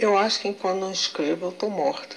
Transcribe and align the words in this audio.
Eu 0.00 0.16
acho 0.16 0.40
que 0.40 0.46
enquanto 0.46 0.78
não 0.78 0.92
escrevo 0.92 1.46
eu 1.46 1.52
tô 1.52 1.68
morta. 1.68 2.16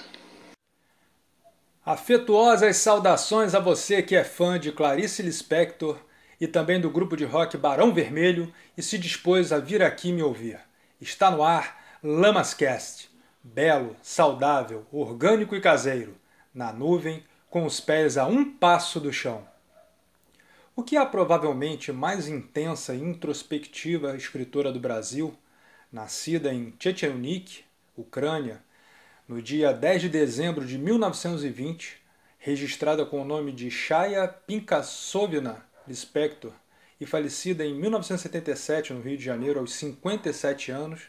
Afetuosas 1.84 2.76
saudações 2.76 3.56
a 3.56 3.58
você 3.58 4.00
que 4.00 4.14
é 4.14 4.22
fã 4.22 4.56
de 4.56 4.70
Clarice 4.70 5.20
Lispector 5.20 5.98
e 6.40 6.46
também 6.46 6.80
do 6.80 6.88
grupo 6.88 7.16
de 7.16 7.24
rock 7.24 7.56
Barão 7.56 7.92
Vermelho 7.92 8.54
e 8.78 8.82
se 8.84 8.96
dispôs 8.96 9.52
a 9.52 9.58
vir 9.58 9.82
aqui 9.82 10.12
me 10.12 10.22
ouvir. 10.22 10.60
Está 11.00 11.28
no 11.28 11.42
ar 11.42 11.98
Lamascast, 12.04 13.10
belo, 13.42 13.96
saudável, 14.00 14.86
orgânico 14.92 15.56
e 15.56 15.60
caseiro, 15.60 16.14
na 16.54 16.72
nuvem, 16.72 17.24
com 17.50 17.66
os 17.66 17.80
pés 17.80 18.16
a 18.16 18.26
um 18.26 18.44
passo 18.44 19.00
do 19.00 19.12
chão. 19.12 19.44
O 20.76 20.84
que 20.84 20.96
é 20.96 21.00
a 21.00 21.06
provavelmente 21.06 21.90
mais 21.90 22.28
intensa 22.28 22.94
e 22.94 23.02
introspectiva 23.02 24.16
escritora 24.16 24.70
do 24.70 24.78
Brasil, 24.78 25.36
nascida 25.92 26.54
em 26.54 26.72
Checheniuk, 26.78 27.64
Ucrânia, 27.96 28.62
no 29.28 29.42
dia 29.42 29.72
10 29.72 30.02
de 30.02 30.08
dezembro 30.08 30.64
de 30.64 30.78
1920, 30.78 32.00
registrada 32.38 33.04
com 33.04 33.20
o 33.20 33.24
nome 33.24 33.52
de 33.52 33.70
Shaya 33.70 34.26
Pinkassovna 34.26 35.64
Lispector 35.86 36.52
e 37.00 37.06
falecida 37.06 37.64
em 37.64 37.74
1977 37.74 38.92
no 38.92 39.00
Rio 39.00 39.16
de 39.16 39.24
Janeiro 39.24 39.60
aos 39.60 39.74
57 39.74 40.70
anos, 40.70 41.02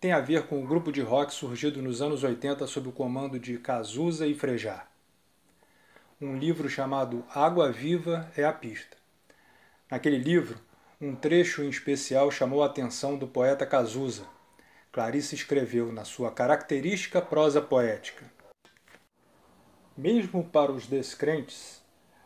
tem 0.00 0.12
a 0.12 0.20
ver 0.20 0.46
com 0.46 0.62
o 0.62 0.66
grupo 0.66 0.92
de 0.92 1.00
rock 1.00 1.32
surgido 1.34 1.82
nos 1.82 2.00
anos 2.00 2.22
80 2.22 2.66
sob 2.66 2.88
o 2.88 2.92
comando 2.92 3.38
de 3.38 3.58
Cazuza 3.58 4.26
e 4.26 4.34
Frejá. 4.34 4.86
Um 6.20 6.36
livro 6.36 6.68
chamado 6.68 7.24
Água 7.34 7.70
Viva 7.72 8.30
é 8.36 8.44
a 8.44 8.52
pista. 8.52 8.96
Naquele 9.90 10.18
livro, 10.18 10.58
um 11.00 11.14
trecho 11.14 11.62
em 11.62 11.68
especial 11.68 12.30
chamou 12.30 12.62
a 12.62 12.66
atenção 12.66 13.16
do 13.16 13.26
poeta 13.26 13.64
Cazuza. 13.64 14.24
Clarice 14.90 15.34
escreveu 15.34 15.92
na 15.92 16.04
sua 16.04 16.30
característica 16.30 17.20
prosa 17.20 17.60
poética. 17.60 18.24
Mesmo 19.94 20.42
para 20.42 20.72
os 20.72 20.86
descrentes, 20.86 21.82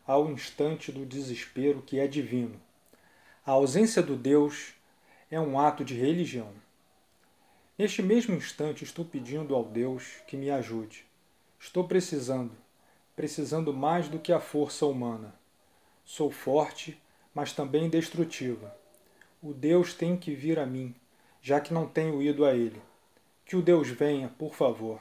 há 0.07 0.17
o 0.17 0.31
instante 0.31 0.93
do 0.93 1.05
desespero 1.05 1.83
que 1.83 1.99
é 1.99 2.07
divino. 2.07 2.61
A 3.45 3.51
ausência 3.51 4.01
do 4.01 4.15
Deus 4.15 4.75
é 5.29 5.41
um 5.41 5.59
ato 5.59 5.85
de 5.85 5.95
religião. 5.95 6.53
Neste 7.77 8.01
mesmo 8.01 8.37
instante, 8.37 8.85
estou 8.85 9.05
pedindo 9.05 9.57
ao 9.57 9.65
Deus 9.65 10.19
que 10.29 10.37
me 10.37 10.49
ajude. 10.49 11.05
Estou 11.59 11.89
precisando, 11.89 12.53
precisando 13.17 13.73
mais 13.73 14.09
do 14.09 14.21
que 14.21 14.33
a 14.33 14.39
força 14.39 14.87
humana. 14.87 15.35
Sou 16.05 16.31
forte, 16.31 17.01
mas 17.35 17.53
também 17.53 17.91
destrutiva. 17.91 18.77
O 19.43 19.53
Deus 19.53 19.95
tem 19.95 20.17
que 20.17 20.33
vir 20.33 20.61
a 20.61 20.67
mim, 20.67 20.95
já 21.43 21.61
que 21.61 21.75
não 21.75 21.87
tenho 21.87 22.23
ido 22.23 22.45
a 22.47 22.55
Ele. 22.55 22.81
Que 23.45 23.57
o 23.57 23.63
Deus 23.63 23.89
venha, 23.89 24.29
por 24.39 24.55
favor, 24.55 25.01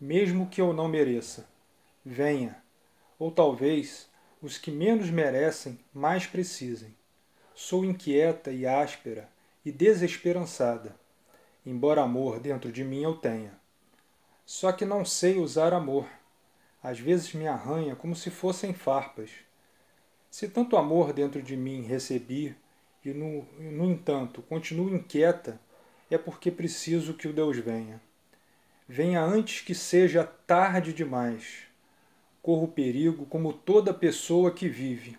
mesmo 0.00 0.48
que 0.48 0.60
eu 0.60 0.72
não 0.72 0.88
mereça. 0.88 1.46
Venha, 2.04 2.60
ou 3.18 3.30
talvez 3.30 4.08
os 4.40 4.56
que 4.56 4.70
menos 4.70 5.10
merecem 5.10 5.78
mais 5.92 6.26
precisem. 6.26 6.96
Sou 7.54 7.84
inquieta 7.84 8.50
e 8.50 8.66
áspera 8.66 9.28
e 9.64 9.70
desesperançada, 9.70 10.96
embora 11.64 12.02
amor 12.02 12.40
dentro 12.40 12.72
de 12.72 12.82
mim 12.82 13.02
eu 13.02 13.16
tenha. 13.16 13.52
Só 14.44 14.72
que 14.72 14.84
não 14.84 15.04
sei 15.04 15.38
usar 15.38 15.74
amor. 15.74 16.06
Às 16.82 17.00
vezes 17.00 17.34
me 17.34 17.48
arranha 17.48 17.96
como 17.96 18.14
se 18.14 18.30
fossem 18.30 18.72
farpas. 18.72 19.30
Se 20.30 20.48
tanto 20.48 20.76
amor 20.76 21.12
dentro 21.12 21.42
de 21.42 21.56
mim 21.56 21.82
recebi 21.82 22.56
e, 23.04 23.10
no, 23.10 23.42
no 23.58 23.90
entanto, 23.90 24.42
continuo 24.42 24.94
inquieta, 24.94 25.60
é 26.14 26.18
porque 26.18 26.50
preciso 26.50 27.14
que 27.14 27.28
o 27.28 27.32
Deus 27.32 27.58
venha. 27.58 28.00
Venha 28.88 29.20
antes 29.20 29.60
que 29.60 29.74
seja 29.74 30.24
tarde 30.24 30.92
demais 30.92 31.66
corro 32.46 32.68
perigo 32.68 33.26
como 33.26 33.52
toda 33.52 33.92
pessoa 33.92 34.52
que 34.52 34.68
vive. 34.68 35.18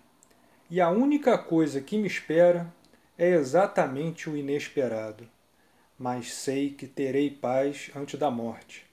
E 0.70 0.80
a 0.80 0.90
única 0.90 1.38
coisa 1.38 1.82
que 1.82 1.98
me 1.98 2.08
espera 2.08 2.74
é 3.18 3.32
exatamente 3.32 4.30
o 4.30 4.38
inesperado. 4.38 5.28
Mas 6.00 6.34
sei 6.34 6.70
que 6.70 6.88
terei 6.88 7.30
paz 7.30 7.92
antes 7.94 8.18
da 8.18 8.32
morte 8.32 8.86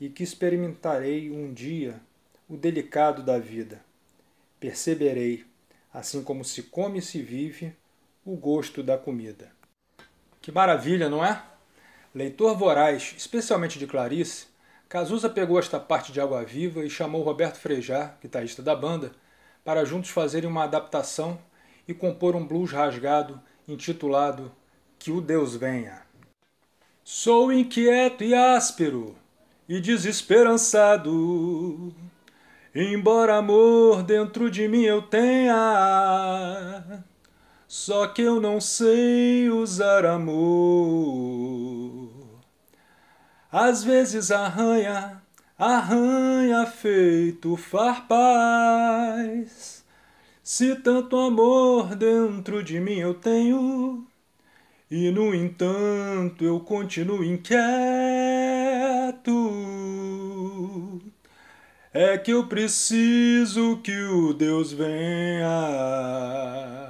e 0.00 0.08
que 0.08 0.24
experimentarei 0.24 1.30
um 1.30 1.52
dia 1.52 2.00
o 2.48 2.56
delicado 2.56 3.22
da 3.22 3.38
vida. 3.38 3.80
Perceberei, 4.58 5.44
assim 5.94 6.24
como 6.24 6.44
se 6.44 6.64
come 6.64 6.98
e 6.98 7.02
se 7.02 7.22
vive, 7.22 7.72
o 8.24 8.34
gosto 8.34 8.82
da 8.82 8.98
comida. 8.98 9.52
Que 10.40 10.50
maravilha, 10.50 11.08
não 11.08 11.24
é? 11.24 11.42
Leitor 12.14 12.56
voraz, 12.56 13.14
especialmente 13.16 13.78
de 13.78 13.86
Clarice, 13.86 14.46
Cazuza 14.88 15.30
pegou 15.30 15.58
esta 15.58 15.78
parte 15.78 16.10
de 16.10 16.20
Água 16.20 16.44
Viva 16.44 16.84
e 16.84 16.90
chamou 16.90 17.22
Roberto 17.22 17.58
Frejá, 17.58 18.14
guitarrista 18.20 18.62
da 18.62 18.74
banda, 18.74 19.12
para 19.64 19.84
juntos 19.84 20.10
fazerem 20.10 20.48
uma 20.48 20.64
adaptação 20.64 21.38
e 21.86 21.94
compor 21.94 22.34
um 22.34 22.44
blues 22.44 22.72
rasgado 22.72 23.40
intitulado 23.68 24.50
Que 24.98 25.12
o 25.12 25.20
Deus 25.20 25.54
Venha. 25.54 26.02
Sou 27.04 27.52
inquieto 27.52 28.24
e 28.24 28.34
áspero 28.34 29.16
e 29.68 29.80
desesperançado, 29.80 31.94
embora 32.74 33.36
amor 33.36 34.02
dentro 34.02 34.50
de 34.50 34.66
mim 34.66 34.82
eu 34.82 35.02
tenha, 35.02 35.54
só 37.70 38.06
que 38.08 38.20
eu 38.20 38.40
não 38.40 38.60
sei 38.60 39.48
usar 39.48 40.04
amor. 40.04 42.10
Às 43.52 43.84
vezes 43.84 44.32
arranha, 44.32 45.22
arranha 45.56 46.66
feito 46.66 47.56
farpaz. 47.56 48.24
Se 50.42 50.74
tanto 50.74 51.16
amor 51.16 51.94
dentro 51.94 52.64
de 52.64 52.80
mim 52.80 52.98
eu 52.98 53.14
tenho, 53.14 54.04
e 54.90 55.12
no 55.12 55.32
entanto 55.32 56.44
eu 56.44 56.58
continuo 56.58 57.22
inquieto, 57.22 57.60
é 61.94 62.18
que 62.18 62.32
eu 62.32 62.48
preciso 62.48 63.76
que 63.76 63.96
o 63.96 64.32
Deus 64.32 64.72
venha 64.72 66.89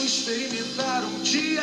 vou 0.00 0.06
experimentar 0.06 1.04
um 1.04 1.20
dia. 1.20 1.62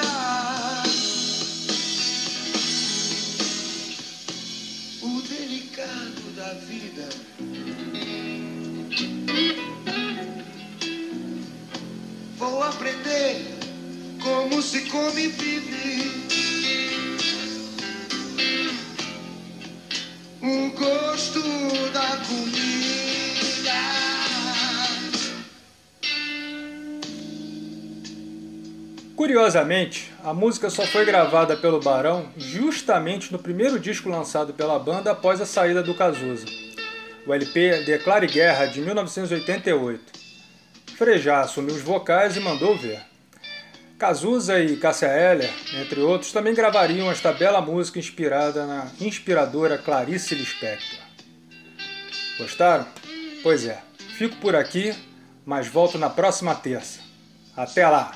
O 5.02 5.22
delicado 5.22 6.36
da 6.36 6.53
vida. 6.53 7.09
Vou 12.38 12.62
aprender 12.62 13.58
como 14.22 14.62
se 14.62 14.81
come 14.81 15.28
vive. 15.30 16.12
O 20.44 20.70
gosto 20.78 21.41
da 21.91 22.17
comida. 22.28 22.86
Curiosamente, 29.28 30.14
a 30.24 30.34
música 30.34 30.70
só 30.70 30.84
foi 30.85 31.03
gravada 31.03 31.58
pelo 31.58 31.82
Barão 31.82 32.29
justamente 32.38 33.29
no 33.29 33.38
primeiro 33.38 33.78
disco 33.78 34.08
lançado 34.08 34.53
pela 34.53 34.79
banda 34.79 35.12
após 35.12 35.41
a 35.41 35.46
saída 35.46 35.84
do 35.84 35.94
Cazuza, 35.94 36.46
o 37.26 37.34
LP 37.34 37.84
Declare 37.84 38.26
Guerra 38.26 38.68
de 38.68 38.79
1988. 38.79 40.02
Frejá 40.97 41.41
assumiu 41.41 41.76
os 41.76 41.82
vocais 41.82 42.38
e 42.38 42.40
mandou 42.40 42.78
ver. 42.78 43.02
Cazuza 44.00 44.62
e 44.62 44.78
Cássia 44.78 45.08
Eller, 45.08 45.53
entre 45.73 46.00
outros, 46.00 46.32
também 46.32 46.53
gravariam 46.53 47.12
esta 47.12 47.34
bela 47.34 47.59
música 47.59 48.00
inspirada 48.00 48.66
na 48.66 48.88
inspiradora 49.02 49.78
Clarice 49.78 50.35
Lispector. 50.35 51.00
Gostaram? 52.38 52.88
Pois 53.44 53.66
é, 53.66 53.78
fico 54.18 54.38
por 54.38 54.56
aqui, 54.56 54.96
mas 55.46 55.68
volto 55.68 55.97
na 55.97 56.09
próxima 56.09 56.56
terça. 56.56 57.02
Até 57.58 57.85
lá! 57.85 58.14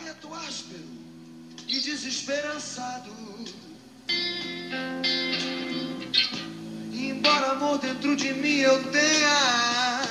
Amor 7.61 7.77
dentro 7.77 8.15
de 8.15 8.33
mim 8.33 8.57
eu 8.59 8.83
tenha. 8.91 10.01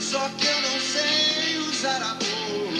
Só 0.00 0.28
que 0.38 0.46
eu 0.46 0.62
não 0.62 0.80
sei 0.80 1.58
usar 1.58 2.02
amor. 2.02 2.72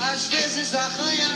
Às 0.00 0.26
vezes 0.26 0.74
arranha 0.74 1.28